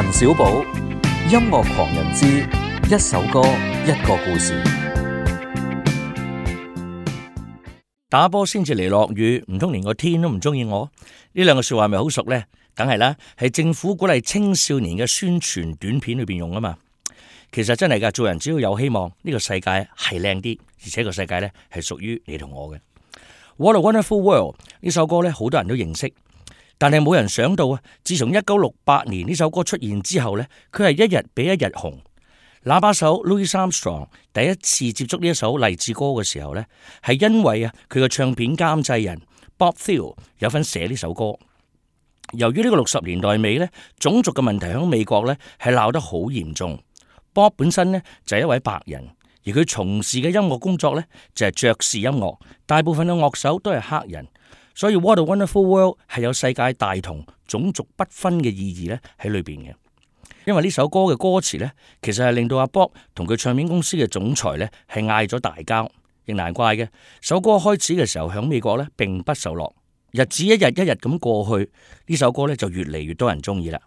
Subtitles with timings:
[0.00, 0.62] 陈小宝，
[1.28, 3.42] 音乐狂人之一首歌
[3.84, 4.54] 一个故事，
[8.08, 10.88] 打波先至嚟落雨，唔通连个天都唔中意我？
[11.32, 12.44] 呢两个说话咪好熟呢？
[12.76, 16.78] 梗系啦，系政府鼓励青少年嘅宣传短片里边用啊嘛。
[17.50, 22.78] 其实真系噶，做人只要有希望，呢个世界系靓啲，而且个世界呢系属于你同我嘅。
[23.56, 26.08] What a wonderful world 呢首歌呢，好多人都认识。
[26.78, 27.80] 但系冇人想到啊！
[28.04, 32.00] 自从一九六八年呢首歌出现之后呢佢系一日比一日红。
[32.64, 36.64] 喇叭手 l o u i s Armstrong 第一次接触呢一首励志歌嘅时候呢
[37.04, 39.20] 系因为啊佢嘅唱片监制人
[39.58, 41.36] Bob t h i e l 有份写呢首歌。
[42.34, 43.66] 由于呢个六十年代尾呢
[43.98, 46.78] 种族嘅问题喺美国呢系闹得好严重。
[47.34, 49.04] Bob 本身呢就系一位白人，
[49.46, 51.02] 而佢从事嘅音乐工作呢
[51.34, 54.26] 就系爵士音乐，大部分嘅乐手都系黑人。
[54.78, 59.74] 所以《What a Wonderful World》係有世界大同、種族不分嘅意義咧喺裏边嘅，
[60.46, 65.90] 因為呢首歌嘅歌詞咧，其實係令到阿 Bob 同佢唱片公司嘅總裁咧係嗌咗大交，
[66.26, 66.86] 亦難怪嘅。
[67.20, 69.74] 首歌開始嘅時候响美國咧並不受落，
[70.12, 71.70] 日子一日一日咁過去，
[72.06, 73.80] 呢首歌咧就越嚟越多人中意啦。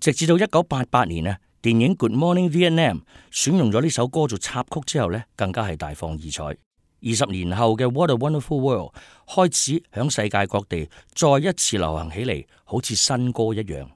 [0.00, 3.00] 直至到一九八八年啊，電影《Good Morning Vietnam》
[3.32, 6.58] 選用咗呢首歌做插曲之後咧，更加係大放異彩。
[7.02, 8.92] 二十年后嘅 What a Wonderful World
[9.26, 13.90] 开始响世界各地再一次流行起嚟，好似新歌一样。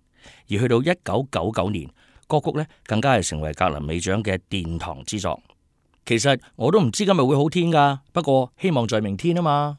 [0.48, 1.89] 而去到一九九九年，
[2.27, 5.41] 歌曲咧更加系成为格林美奖嘅殿堂之作。
[6.05, 9.78] 其实我都唔知今日会好天噶，不过希望在明天啊嘛。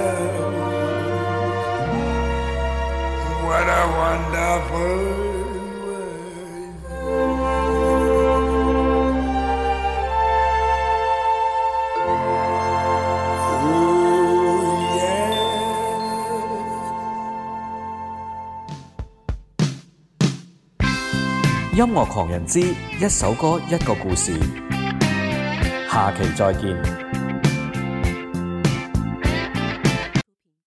[21.77, 24.37] 音樂狂人之一首歌一個故事，
[25.89, 27.00] 下期再見。